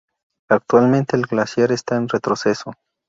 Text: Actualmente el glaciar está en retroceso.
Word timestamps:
Actualmente 0.49 1.15
el 1.15 1.27
glaciar 1.27 1.71
está 1.71 1.95
en 1.95 2.07
retroceso. 2.09 2.73